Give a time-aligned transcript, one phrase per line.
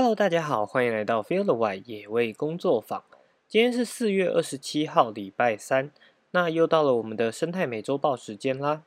[0.00, 3.02] Hello，大家好，欢迎来到 Feel the White 野味工作坊。
[3.48, 5.90] 今天是四月二十七号，礼拜三。
[6.30, 8.84] 那又到了我们的生态美洲豹时间啦。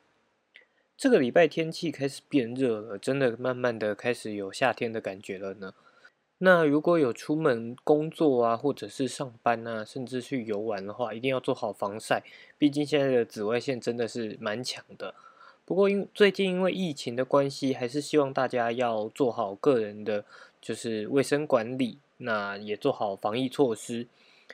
[0.96, 5.74] 这个礼拜天气开始变热了，真的慢慢的开始有夏天的感觉了呢。
[6.38, 12.24] 那如果有出门工作啊，或者是上班啊，甚至去游玩的话，一定要做好防晒。
[12.58, 15.14] 毕竟现在的紫外线真的是蛮强的。
[15.66, 20.24] 不过因最近因为疫情的关系，还是希望大家要做好个人的。
[20.62, 24.08] 就是卫生管理，那也做好防疫措施。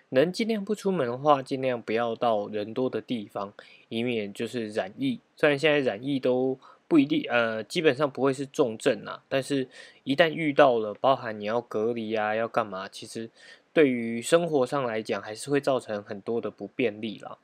[0.10, 3.52] 能尽量不出门的话，尽量不要到人多的地方，
[3.90, 5.20] 以免就是染疫。
[5.36, 6.58] 虽然现在染疫都
[6.88, 9.68] 不一定，呃，基本上不会是重症啊，但是
[10.04, 13.30] 一旦遇到了，包含你要隔离啊，要干嘛，其实
[13.74, 17.40] 对于生活上来讲，还是会造成很多的不便利了。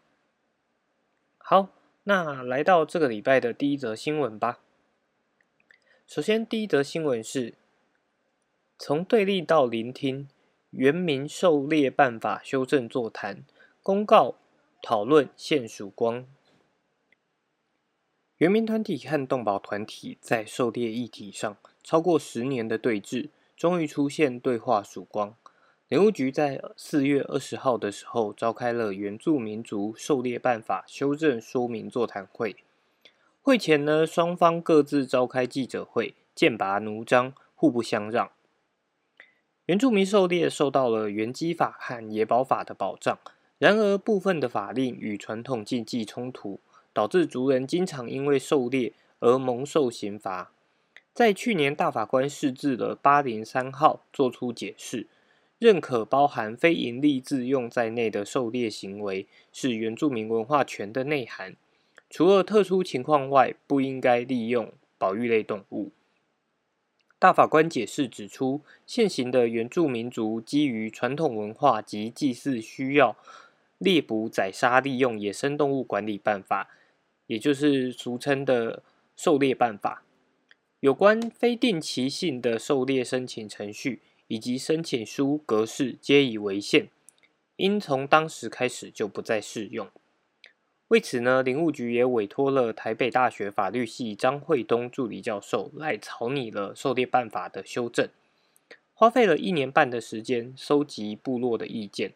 [1.40, 1.70] 好，
[2.04, 4.60] 那来到这个礼拜的第一则新闻吧。
[6.08, 7.56] 首先，第一则新闻是。
[8.78, 10.28] 从对立到聆听，
[10.72, 13.44] 原民狩猎办法修正座谈
[13.82, 14.36] 公告
[14.82, 16.26] 讨论现曙光。
[18.38, 25.34] 原民团体和动保团体在狩猎议题上超过十年的对峙，终于出现对话曙光。
[25.88, 32.58] 林务局在四月二十号的时候召开了原住民族狩猎办法修正说明座谈会。
[33.42, 38.32] 会前呢，双方各自召开记者会，剑拔弩张，互不相让。
[39.68, 43.18] 原住民狩猎受到了原基法和野保法的保障，
[43.58, 46.60] 然而部分的法令与传统禁忌冲突，
[46.92, 50.52] 导致族人经常因为狩猎而蒙受刑罚。
[51.14, 55.08] 在去年大法官释字的八零三号作出解释，
[55.60, 61.56] 认可包含非营利自用在内的狩猎行为是原住民文化权的内涵，
[62.10, 65.92] 除了特殊情况外，不应该利用保育类动物。
[67.24, 73.16] 大法官解释指出，现行的原住民族基于传统文化及祭祀需要，
[73.78, 76.68] 猎捕、宰杀、利用野生动物管理办法，
[77.28, 78.84] 也就是俗称的
[79.16, 80.04] 狩猎办法，
[80.82, 86.90] 有关非定期性的狩猎申请程序以及申请书格式皆已违宪，
[87.56, 89.88] 应从当时开始就不再适用。
[90.94, 98.08] 为此呢，林务局也委托了台北大学法律系张惠东助理教授来草拟了狩猎办法的修正，
[98.94, 102.12] 花费了一年半的时间收集部落的意见，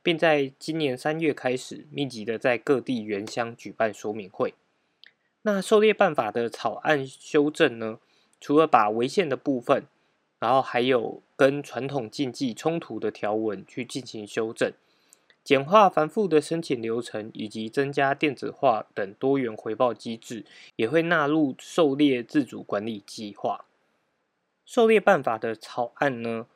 [0.00, 4.54] 并在今年三月开始密集的在各地原乡举办说明会。
[5.42, 7.98] 那狩猎办法的草案修正呢，
[8.40, 9.82] 除了把违宪的部分，
[10.38, 14.72] 然后还有跟传统禁忌冲突的条文去进行修正。
[15.42, 20.44] 简化繁复的申请流程，以及增加电子化等多元回报机制，
[20.76, 23.64] 也会纳入狩猎自主管理计划。
[24.64, 26.46] 狩猎办法的草案呢，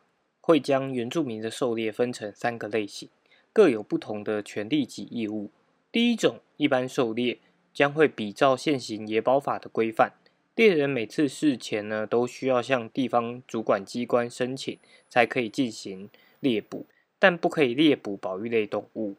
[0.41, 3.09] 会将原住民的狩猎分成三个类型，
[3.53, 5.51] 各有不同的权利及义务。
[5.91, 7.39] 第一种一般狩猎，
[7.73, 10.13] 将会比照现行野保法的规范，
[10.55, 14.79] 猎人每次事前呢，都需要向地方主管机关申请，
[15.09, 16.09] 才可以进行
[16.39, 16.87] 猎捕。
[17.25, 19.15] 但不可以猎捕保育类动物。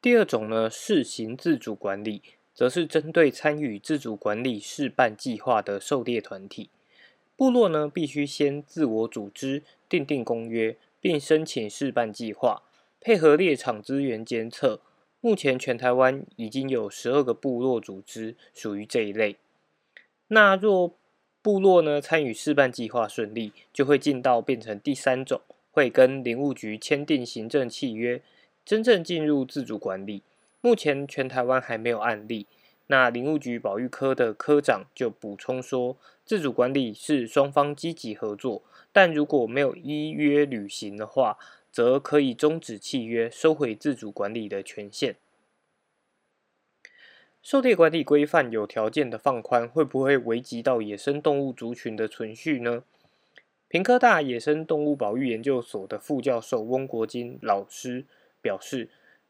[0.00, 2.22] 第二种呢，试行自主管理，
[2.54, 6.70] 则是针对参与自主管理试办计划的狩猎团体，
[7.36, 12.62] 部落呢必须先自我组织、订定公约，并申请试办计划，
[12.98, 14.80] 配合猎场资源监测。
[15.20, 19.36] 目前全台湾已经有十二个部落组织属于这一类。
[20.28, 20.94] 那若
[21.42, 25.42] 部落呢参与试办计划顺利，就会进到变成第三种。
[25.70, 28.22] 会跟林务局签订行政契约，
[28.64, 30.22] 真正进入自主管理。
[30.60, 32.46] 目前全台湾还没有案例。
[32.88, 41.38] 那林务局保育科的科长就补充说，自主管理是双方积极合作，但如果没有依约履行的话，
[41.70, 45.14] 则可以终止契约，收回自主管理的权限。
[47.42, 52.82] 狩猎管理规范有条件的放宽，会不会危及到野生动物族群的存续呢？
[53.70, 58.04] 平科大野生动物保育研究所的副教授翁国金老师
[58.42, 58.88] 表示，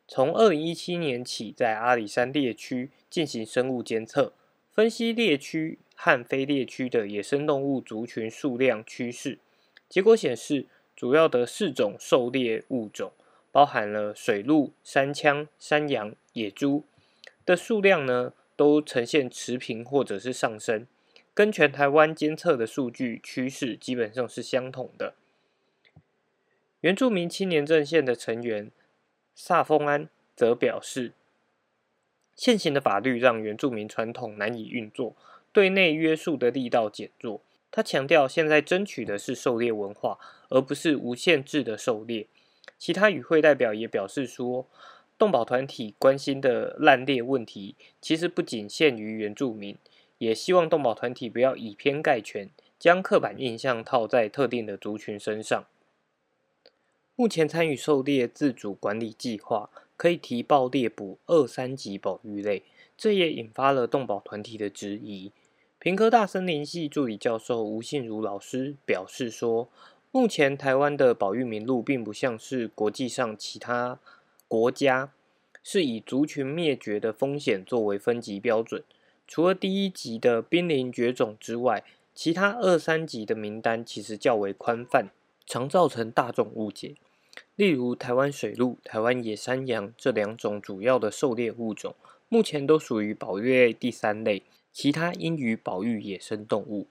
[0.08, 4.32] 从二零一七年起，在阿里山猎区进行生物监测，
[4.72, 9.38] 分析猎区和非猎区的野生动物族群数量趋势。
[9.90, 10.64] 结果显示，
[10.96, 13.12] 主要的四种狩猎物种，
[13.52, 16.84] 包含了水鹿、山羌、山羊、野猪
[17.44, 20.86] 的数量呢，都呈现持平或者是上升。
[21.32, 25.14] 跟全台湾监测的数据趋势基本上是相同的。
[26.80, 28.70] 原住民青年阵线的成员
[29.34, 31.12] 萨丰安则表示，
[32.34, 35.14] 现行的法律让原住民传统难以运作，
[35.52, 40.18] 对内约束的力道减弱，他强调，现在争取的是狩猎文化，
[40.48, 42.26] 而不是无限制的狩猎。
[42.78, 44.66] 其他与会代表也表示说，
[45.18, 49.76] 动保团体关心的滥猎问题，其实不仅限于原住民，
[50.20, 55.64] 也希望动保团体不要以偏概全，将刻板印象套在特定的族群身上。
[57.16, 62.62] 目前参与狩猎自主管理计划，可以提报猎捕二三级保育类，
[62.98, 65.32] 这也引发了动保团体的质疑。
[65.78, 69.70] 平科大森林系助理教授吴信如老师表示说
[70.12, 73.98] ：“目前台湾的保育名录并不像是国际上其他
[74.46, 75.12] 国家
[75.62, 78.84] 是以族群灭绝的风险作为分级标准。
[79.30, 81.84] 除了第一级的濒临绝种之外，
[82.16, 85.10] 其他二三级的名单其实较为宽泛，
[85.46, 86.96] 常造成大众误解。
[87.54, 91.94] 例如，台湾水鹿、台湾野山羊这两种主要的狩猎物种，
[92.28, 94.42] 目前都属于保育类第三类。”
[94.72, 96.88] 其他应予保育野生动物。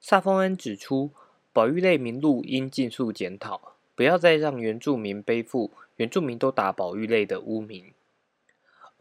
[0.00, 1.10] 萨丰安指出，
[1.52, 7.92] 保育类名录应尽速检讨，不要再让原住民背负原住民都打保育类的污名。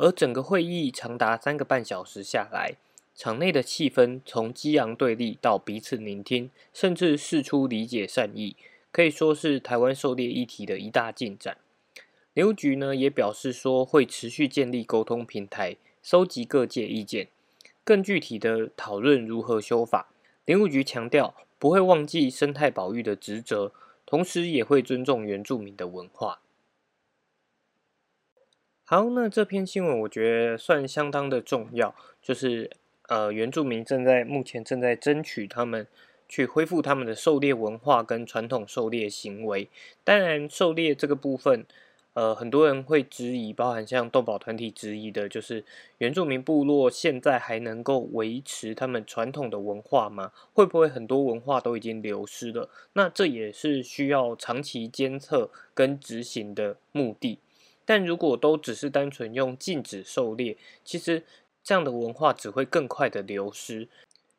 [0.03, 2.75] 而整个会议长达三个半小时下来，
[3.15, 8.57] 场内的气氛从激昂对立到彼此聆听，甚至试出理解善意，
[8.91, 11.55] 可以说是台湾狩猎议题的一大进展。
[12.33, 17.29] 刘局呢也表示说，会持续建立沟通平台，收集各界意见。
[17.85, 20.09] 更具体的讨论如何修法，
[20.43, 23.71] 林务局强调不会忘记生态保育的职责，
[24.05, 26.41] 同时也会尊重原住民的文化。
[28.85, 32.69] 好，那这篇新闻我觉得算相当的重要，就是
[33.07, 35.87] 呃原住民正在目前正在争取他们
[36.27, 39.69] 去恢复他们的狩猎文化跟传统狩猎行为。
[40.03, 41.65] 当然，狩猎这个部分。
[42.15, 45.65] 呃，很多人会质疑，包含像动保团体质疑的，就是
[45.97, 50.31] 原住民部落现在还能够维持他们传统的文化吗？
[50.53, 52.69] 会不会很多文化都已经流失了？
[52.93, 57.39] 那这也是需要长期监测跟执行的目的。
[57.85, 61.23] 但如果都只是单纯用禁止狩猎，其实
[61.63, 63.87] 这样的文化只会更快的流失。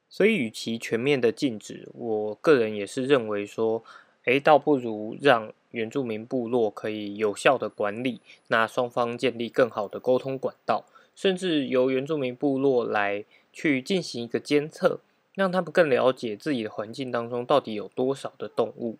[0.08, 3.82] 所以，与其全面的禁止，我个人也是认为说，
[4.25, 5.52] 诶，倒不如让。
[5.75, 10.85] 原住民部落可以有效的管理，那双方建立更好的沟通管道，
[11.17, 15.00] 甚至由原住民部落来去进行一个监测，
[15.35, 18.99] 让他们更了解自己的环境当中到底有多少的动物，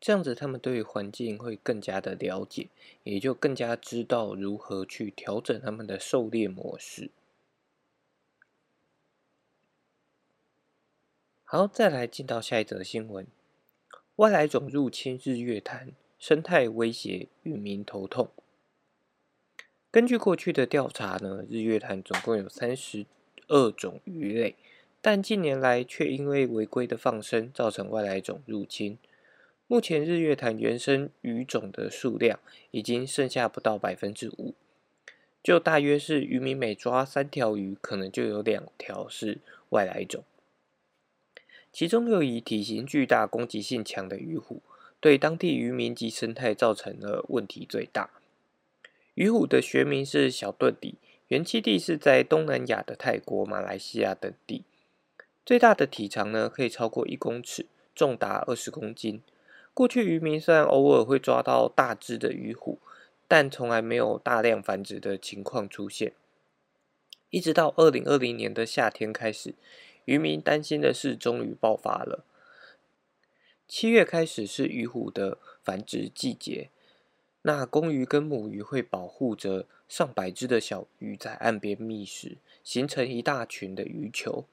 [0.00, 2.68] 这样子他们对于环境会更加的了解，
[3.02, 7.10] 也就更加知道如何去调整他们的狩猎模式。
[11.44, 13.26] 好，再来进到下一则新闻。
[14.16, 18.30] 外来种入侵日月潭，生态威胁渔民头痛。
[19.90, 23.06] 根据过去的调查呢，日月潭总共有三十
[23.46, 24.54] 二种鱼类，
[25.00, 28.98] 但近年来却因为违规的放生，造成外来种入侵。
[29.70, 34.54] 目前日月潭原生鱼种的数量已经剩下不到百分之五，
[35.42, 40.24] 就大约是渔民每抓三条鱼，可能就有两条是外来种。
[41.70, 44.62] 其中又以体型巨大、攻击性强的鱼虎，
[45.00, 48.08] 对当地渔民及生态造成了问题最大。
[49.12, 50.94] 鱼虎的学名是小盾底，
[51.26, 54.64] 原栖地是在东南亚的泰国、马来西亚等地。
[55.44, 59.20] 最大的体长呢，可以超过一公尺，重达二十公斤。
[59.78, 62.80] 过去渔民虽然偶尔会抓到大只的鱼虎，
[63.28, 66.14] 但从来没有大量繁殖的情况出现。
[67.30, 69.54] 一直到二零二零年的夏天开始。
[70.06, 72.24] 渔民担心的事，终于爆发了。
[73.68, 76.70] 七月开始是鱼虎的繁殖季节，
[77.42, 84.44] 那公鱼跟母鱼会保护着上百只的小鱼在岸边觅食，形成一大群的鱼球。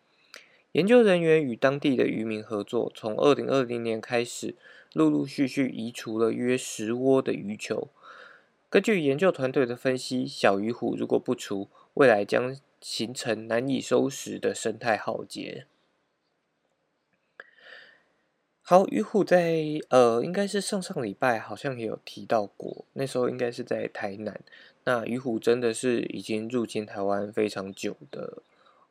[0.75, 4.55] 研究人员与当地的渔民合作，从二零二零年开始，
[4.91, 7.87] 陆陆续续移除了约十窝的鱼球。
[8.69, 15.65] 根据研究团队的分析，小鱼虎如果不除，未来将形成难以收拾的生态浩劫。
[18.61, 24.41] 好，鱼虎在呃，应该是上上礼拜好像也有提到过，那时候应该是在台南。
[24.83, 28.39] 那鱼虎真的是已经入侵台湾非常久的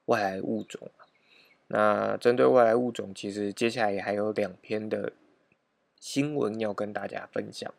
[0.06, 0.90] 外来物种。
[1.68, 5.12] 那针对外来物种，其实接下来也还有两篇的
[5.99, 7.73] 新闻要跟大家分享。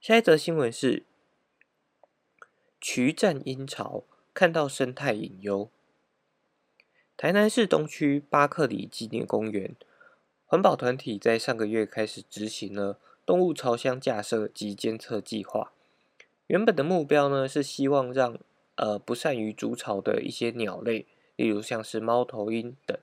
[0.00, 1.04] 下一则新闻是。
[2.80, 5.68] 渠战阴潮，看到生态隐忧。
[7.16, 9.74] 台南市东区巴克里纪念公园
[10.46, 15.72] 环保团体在上个月开始执行了动物巢箱架设及监测计划。
[16.46, 18.38] 原本的目标呢，是希望让
[18.78, 21.04] 呃不善于筑巢的一些鸟类
[21.36, 22.96] 例如像是猫头鹰等。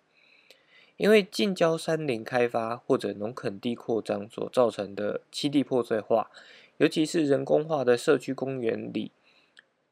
[0.98, 6.32] 因为近郊山林开发或者农垦地扩张所造成的栖地破碎化，
[6.77, 9.12] 尤其是人工化的社区公园里，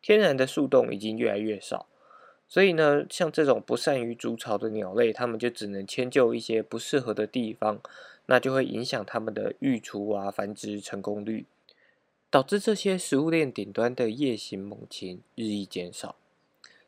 [0.01, 1.87] 天然的树洞已经越来越少。
[2.47, 7.81] 所以呢，像这种不善于筑巢的鸟类，它们就只能迁就一些不适合的地方，
[8.27, 11.45] 那就会影响它们的育雏啊、繁殖成功率，
[12.33, 16.15] 导致这些食物链顶端的夜行猛禽日益减少。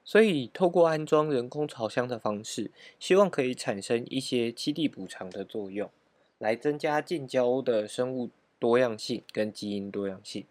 [0.03, 5.91] 所以，透过安装人工巢箱的方式，希望可以产生一些栖地补偿的作用，
[6.39, 10.45] 来增加近郊的生物多样性跟基因多样性。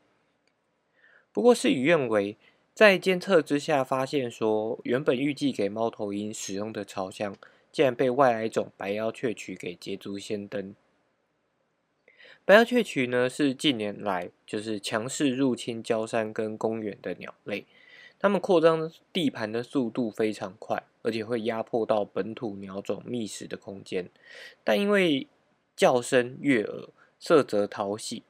[1.32, 2.36] 不过，事与愿违。
[2.72, 7.36] 在监测之下，发现说原本预计给猫头鹰使用的巢箱，
[7.72, 10.76] 竟然被外来种白腰雀取给捷足先登。
[12.46, 17.64] 白腰雀曲呢，是近年来就是强势入侵郊山跟公园的鸟类，
[18.18, 24.10] 它们扩张地盘的速度非常快，而且会压迫到本土鸟种觅食的空间。
[24.62, 25.26] 但因为
[25.74, 28.22] 叫声悦耳，色泽讨喜。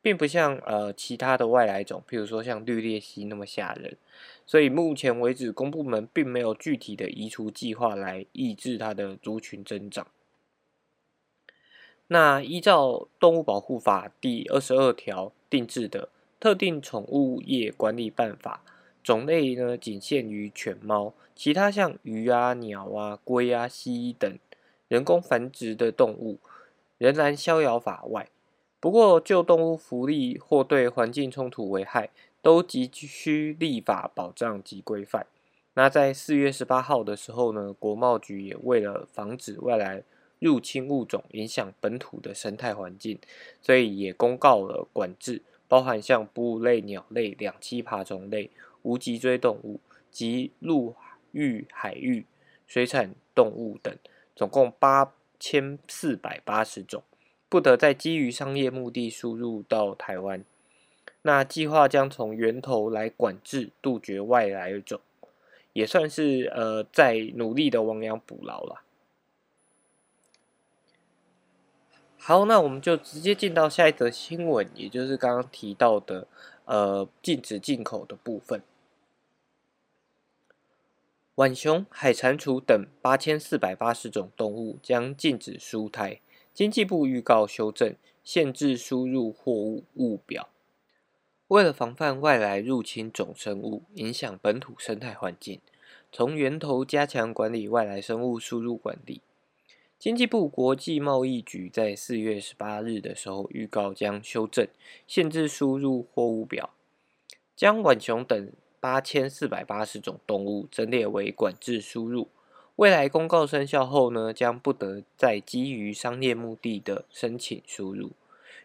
[0.00, 3.96] 并不像呃其他的外来种，譬如说像绿鬣蜥那么吓人，
[4.46, 10.06] 所以目前为止公部门并没有具体的移除计划来抑制它的族群增长。
[12.08, 16.08] 那依照动物保护法第二十二条定制的
[16.40, 18.62] 特定宠物业管理办法，
[19.02, 24.38] 种类呢仅限于犬猫，其他像鱼啊、鸟啊、龟啊、蜥蜴等
[24.88, 26.38] 人工繁殖的动物，
[26.96, 28.28] 仍然逍遥法外。
[28.80, 32.10] 不过，就动物福利或对环境冲突危害，
[32.40, 35.26] 都急需立法保障及规范。
[35.74, 40.02] 那在四月十八号的时候呢，国贸局也为了防止外来
[40.38, 43.18] 入侵物种影响本土的生态环境，
[43.60, 48.50] 所以也公告了管制，包含像哺乳类鸟类、两栖爬虫类、
[48.82, 49.80] 无脊椎动物
[50.10, 50.94] 及陆
[51.32, 52.24] 域、海域
[52.66, 53.94] 水产动物等，
[54.36, 57.02] 总共八千四百八十种。
[57.50, 60.44] 不得再基于商业目的输入到台湾。
[61.22, 65.00] 那计划将从源头来管制，杜绝外来种，
[65.72, 68.82] 也算是呃在努力的亡羊补牢了。
[72.20, 76.26] 好，那我们就直接进到下一则新闻，也就是刚刚提到的
[76.66, 78.62] 呃禁止进口的部分。
[81.36, 86.20] 浣熊、海蟾蜍等八千四百八十种动物将禁止输台。
[86.52, 87.94] 经济部预告修正
[88.24, 90.48] 限制输入货物物表，
[91.46, 95.60] 为了防范外来入侵种生物影响本土生态环境，
[96.10, 99.22] 从源头加强管理外来生物输入管理。
[99.98, 104.68] 经济部国际贸易局在四月十八日的时候预告将修正
[105.08, 106.70] 限制输入货物表，
[107.56, 112.28] 将浣熊等八千四百八十种动物整列为管制输入。
[112.76, 118.12] 未来公告生效后呢，将不得再基于商业目的的申请输入。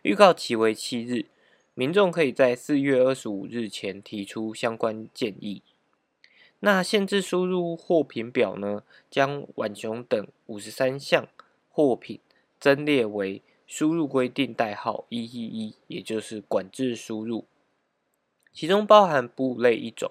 [0.04, 1.26] 预告期为七日，
[1.74, 5.64] 民众可以在四月二十五日前提出相关建议。
[6.66, 11.28] 那限制输入货品表呢，将浣熊等五十三项
[11.70, 12.22] 货品
[12.58, 17.44] 增列为输入规定代号一一一，也就是管制输入，
[18.54, 20.10] 其中包含哺乳类一种，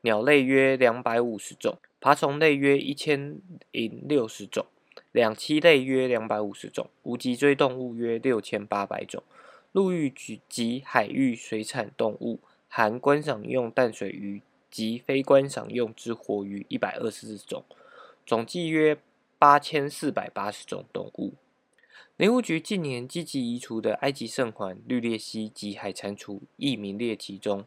[0.00, 1.76] 鸟类约两百五十种。
[2.00, 3.38] 爬虫类约一千
[3.70, 4.64] 零六十种，
[5.12, 9.22] 两栖类约两百五十种，无脊椎动物约六千八百种，
[9.72, 10.10] 陆域
[10.48, 14.40] 及海域水产动物含观赏用淡水鱼
[14.72, 17.62] 及非观赏用之活鱼一百二十四种，
[18.26, 18.98] 总计约
[19.38, 21.34] 八千四百八十种动物。
[22.16, 27.64] 林务局近年积极移除的埃及圣环、绿鬣蜥及海蟾蜍亦名列其中。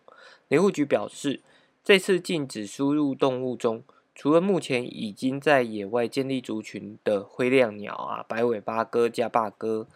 [0.48, 1.42] 林务局表示，
[1.84, 3.84] 这次禁止输入动物中。
[4.18, 9.88] 除了目前已经在野外建立族群的灰亮鸟啊、白尾八哥、加霸哥、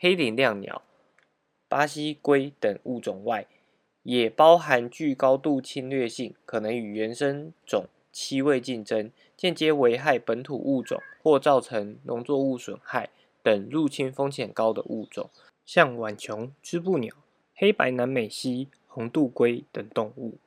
[0.00, 0.82] 黑脸亮鸟、
[1.68, 3.46] 巴西龟等物种外，
[4.08, 13.10] 也包含具高度侵略性、可能与原生种栖位竞争、间接危害本土物种或造成农作物损害
[13.42, 15.28] 等入侵风险高的物种，
[15.66, 17.14] 像浣熊、织布鸟、
[17.54, 20.38] 黑白南美蜥、红肚龟等动物。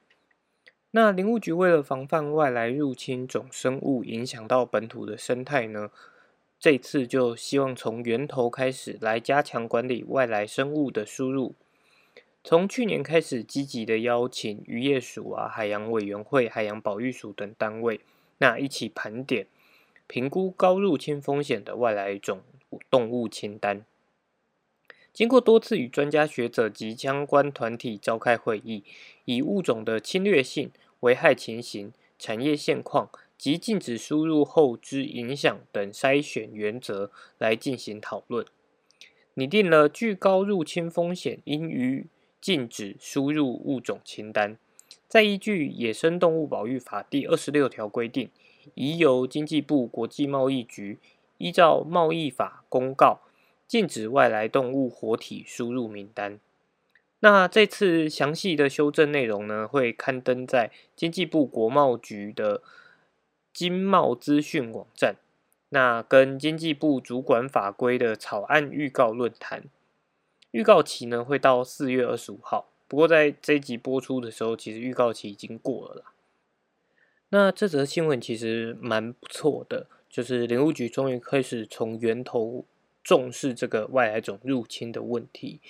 [0.90, 5.92] 那林务局为了防范外来入侵种生物影响到本土的生态呢，
[6.60, 11.54] 这次就希望从源头开始来加强管理外来生物的输入。
[12.44, 18.02] 从去年开始，积极的邀请渔业署啊、海洋委员会、海洋保育署等单位，
[18.40, 19.46] 那一起盘点、
[20.08, 22.42] 评估高入侵风险的外来种
[22.90, 23.86] 动物清单。
[25.14, 28.84] 经过多次与专家学者及相关团体召开会议，
[29.26, 30.72] 以物种的侵略性、
[31.02, 38.44] 危害情形、产业现况、及禁止输入后之影响等筛选原则来进行讨论，
[39.36, 42.08] 拟定了具高入侵风险应予
[42.42, 44.58] 禁止输入物种清单。
[45.08, 48.30] 再依据《野生动物保育法》第二十六条规定，
[48.76, 50.98] 已由经济部国际贸易局
[51.38, 53.20] 依照贸易法公告，
[53.68, 56.40] 禁止外来动物活体输入名单。
[57.20, 62.64] 那这次详细的修正内容呢，会刊登在经济部国贸局的
[63.54, 65.18] 经贸资讯网站。
[65.70, 69.64] 那跟经济部主管法规的草案预告论坛，
[70.52, 72.70] 预告期呢会到四月二十五号。
[72.88, 76.14] 不过，在这一集播出的时候，其实预告期已经过了啦。
[77.30, 82.66] 那这则新闻其实蛮不错的，就是林务局终于开始从源头
[83.02, 85.62] 重视这个外来种入侵的问题。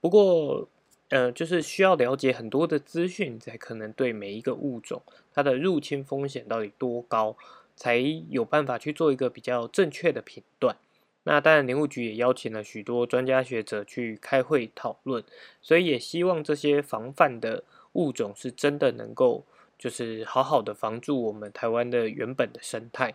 [0.00, 0.68] 不过，
[1.08, 5.02] 呃，就是需要了解很多的资讯，才可能对每一个物种
[5.34, 7.36] 它的入侵风险到底多高，
[7.74, 7.96] 才
[8.28, 10.76] 有办法去做一个比较正确的评断。
[11.24, 15.22] 那当然，林务局也邀请了许多专家学者去开会讨论，
[15.60, 17.62] 所以也希望这些防范的
[17.92, 19.44] 物种是真的能够，
[19.78, 23.14] 就是好好的防住我们台湾的原本的生态。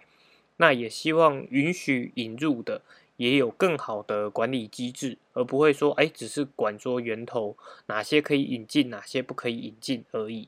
[0.57, 2.83] 那也希望允许引入的
[3.17, 7.57] 也有更好的管理机制，而不会说，哎，只是管说源头
[7.88, 10.47] 哪些可以引进，哪些不可以引进而已。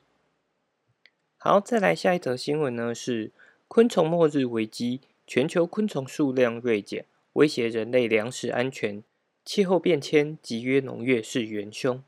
[1.36, 3.32] 好，再来下一则新闻呢，是
[3.66, 7.04] 昆虫末日危机，全球昆虫数量锐减。
[7.34, 9.02] 威胁人类粮食安全，
[9.44, 12.02] 气候变迁集约农业是元凶。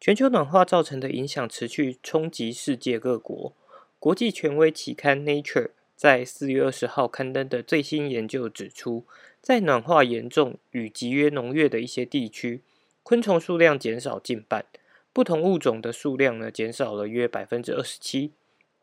[0.00, 3.54] 全球暖化造成的影响持续冲击世界各国。
[3.98, 9.06] 国际权威期刊《Nature》在四月二十号刊登的最新研究指出，
[9.40, 12.60] 在暖化严重与集约农业的一些地区，
[13.02, 14.66] 昆虫数量减少近半，
[15.14, 18.32] 不同物种的数量呢减少了约百分之二十七。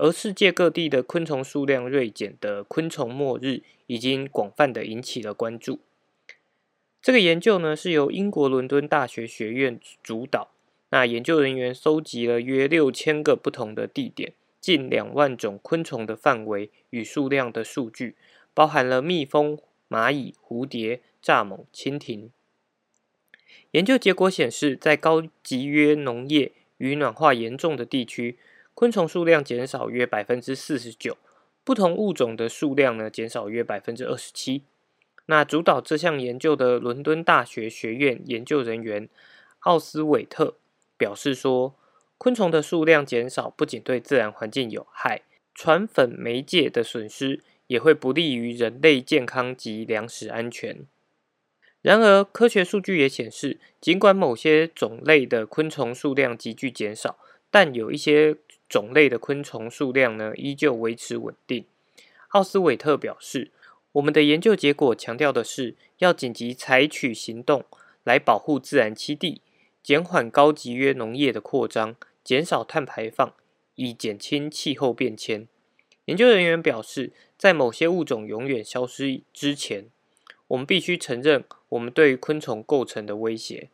[0.02, 5.78] 而世界各地的昆虫数量锐减的昆虫末日，已经广泛的引起了关注。
[7.04, 10.50] 这个研究呢，是由英国伦敦大学学院主导。
[10.90, 18.16] 那研究人员搜集了约六千个不同的地点，近两万种昆虫的范围与数量的数据，
[18.56, 22.32] 包含了蜜蜂、蚂蚁、蝴蝶、蚱蜢、蜻蜓。
[23.70, 28.40] 研究结果显示，在高集约农业与暖化严重的地区。
[28.74, 31.18] 昆虫数量减少约百分之四十九，
[31.64, 34.64] 不同物种的数量呢减少约百分之二十七。
[35.28, 39.08] 那主导这项研究的伦敦大学学院研究人员
[39.60, 40.56] 奥斯韦特
[40.98, 41.76] 表示说，
[42.18, 45.22] 昆虫的数量减少不仅对自然环境有害，
[45.54, 50.86] 传粉媒介的损失也会不利于人类健康及粮食安全。
[51.82, 57.18] 然而，科学数据也显示，尽管某些种类的昆虫数量急剧减少，
[57.50, 58.36] 但有一些
[58.72, 61.66] 种类的昆虫数量呢，依旧维持稳定。
[62.30, 63.52] 奥斯韦特表示
[63.92, 67.66] ：“我们的研究结果强调的是，要紧急采取行动
[68.06, 69.42] 来保护自然栖地，
[69.84, 73.34] 减缓高级约农业的扩张，减少碳排放，
[73.76, 75.50] 以减轻气候变迁。”
[76.06, 79.88] 研究人员表示，在某些物种永远消失之前，
[80.48, 83.70] 我们必须承认我们对于昆虫构成的威胁。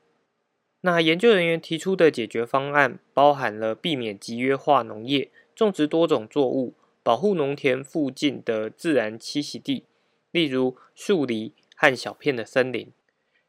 [0.88, 9.84] 那研究人员提出的解决方案包含了避免集约化农业、种植多种作物、保护农田附近的自然栖息地，
[10.32, 12.90] 例如树篱和小片的森林。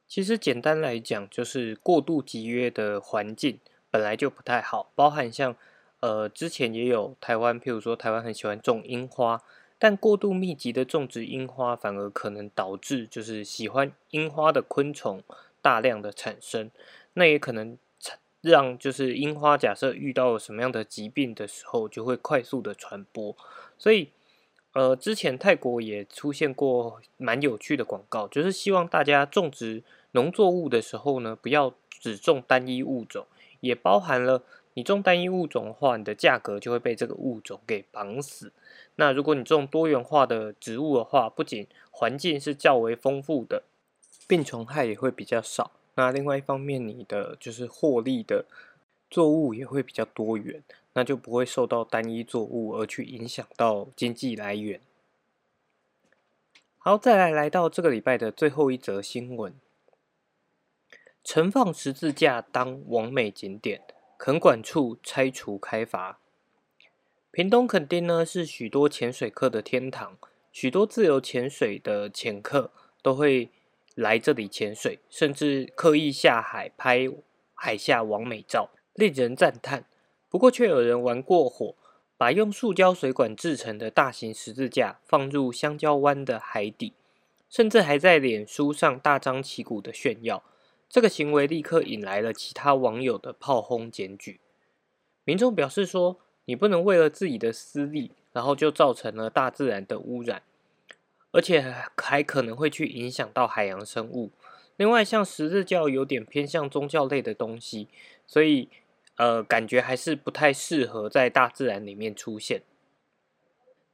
[0.09, 5.55] 其实简单来讲，就是过度集约的环境本来就不太好，包含像
[6.01, 9.41] 呃之前也有台湾，譬如说台湾很喜欢种樱花，
[9.79, 15.23] 但过度密集的种植樱花反而可能导致就是喜欢樱花的昆虫
[15.63, 16.73] 大量的产生。
[17.15, 17.77] 那也可能
[18.41, 23.37] 让就是樱花，假设遇到什么样的疾病的时候，就会快速的传播。
[23.77, 24.11] 所以，
[24.73, 33.27] 呃，之前泰国也出现过蛮有趣的广告，就是希望大家种植农作物的时候呢，不要只种单一物种，
[33.61, 34.45] 也包含了
[34.75, 38.53] 你种单一物种的话，你的价格就会被这个物种给绑死。
[38.95, 43.65] 那如果你种多元化的植物的话，不仅环境是较为丰富的，
[44.29, 45.73] 病虫害也会比较少。
[45.99, 48.45] 那另外一方面，你的就是获利的
[49.11, 54.81] 作物也会比较多元，那就不会受到单一作物而去影响到经济来源。
[56.79, 59.53] 好，再来来到这个礼拜的最后一则新闻：
[61.25, 63.83] 盛放十字架当完美景点，
[64.17, 66.21] 垦管处拆除开罚。
[67.33, 70.17] 屏东垦丁呢是许多潜水客的天堂，
[70.53, 72.71] 许多自由潜水的潜客
[73.03, 73.51] 都会。
[73.99, 77.09] 来这里潜水，甚至刻意下海拍
[77.53, 79.87] 海下完美照，令人赞叹。
[80.29, 81.75] 不过，却有人玩过火，
[82.17, 86.93] 把用塑胶水管制成的大型十字架放入香蕉湾的海底，
[87.51, 90.45] 甚至还在脸书上大张旗鼓的炫耀。
[90.89, 94.39] 这个行为立刻引来了其他网友的炮轰检举。
[95.25, 100.43] 民众表示说：“你不能为了自己的私利，然后就造成了大自然的污染，
[101.33, 104.31] 而且还可能会去影响到海洋生物。
[104.77, 107.89] 另外，像十字教有点偏向宗教类的东西，
[108.27, 108.69] 所以。”
[109.19, 112.63] 呃，感觉还是不太适合在大自然里面出现。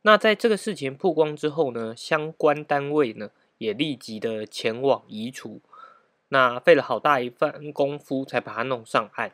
[0.03, 5.63] 那在这个事情曝光之后呢，相关单位呢也立即的前往移除。
[6.29, 9.33] 那费了好大一番功夫才把它弄上岸。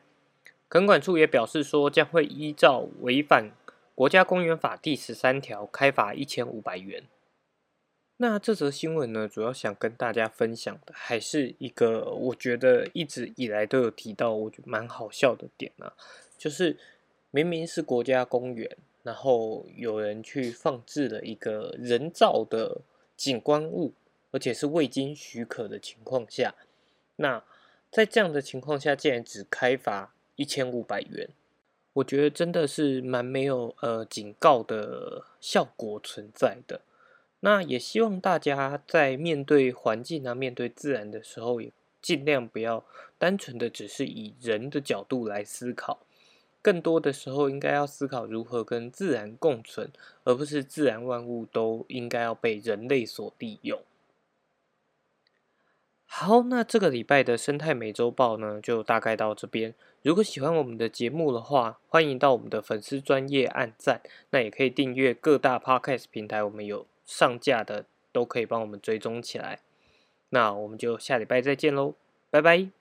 [0.68, 3.50] 垦管处也表示说，将会依照违反
[3.96, 7.02] 国家公园法第十三条开罚一千五百元。
[8.22, 15.94] 那这则新闻呢，主要想跟大家分享的，还是一个我觉得一直以来都有提到，我觉得蛮好笑的点啊，
[16.37, 16.76] 就是
[17.30, 22.83] 明明是国家公园，然后有人去放置了一个人造的
[23.16, 23.94] 景观物，
[24.33, 26.54] 而且是未经许可的情况下，
[27.16, 27.42] 那
[27.90, 31.30] 在这样的情况下，竟然只开罚一千五百元，
[31.94, 36.83] 我觉得真的是蛮没有呃警告的效果存在的。
[37.40, 41.72] 那也希望大家在面对环境啊、面对自然的时候，也
[42.03, 42.85] 尽量不要
[43.18, 46.00] 单纯的只是以人的角度来思考，
[46.61, 49.90] 更多的时候应该要思考如何跟自然共存，
[50.24, 53.81] 而不是自然万物都应该要被人类所利用。
[56.05, 59.74] 好，那这个礼拜的生态美洲豹呢，就大概到这边。
[60.03, 66.87] 如果喜欢我们的节目的话，欢迎到我们的粉丝专业按赞，那也可以订阅各大 podcast 平台，我们有。
[67.10, 69.58] 上架的都可以帮我们追踪起来，
[70.28, 71.94] 那我们就下礼拜再见喽，
[72.30, 72.79] 拜拜。